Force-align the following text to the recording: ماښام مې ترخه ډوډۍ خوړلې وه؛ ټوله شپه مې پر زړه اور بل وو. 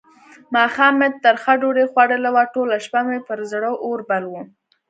ماښام 0.55 0.93
مې 0.99 1.09
ترخه 1.23 1.53
ډوډۍ 1.61 1.85
خوړلې 1.91 2.29
وه؛ 2.35 2.43
ټوله 2.53 2.75
شپه 2.85 2.99
مې 3.07 3.19
پر 3.27 3.39
زړه 3.51 3.69
اور 3.85 3.99
بل 4.09 4.23
وو. 4.31 4.41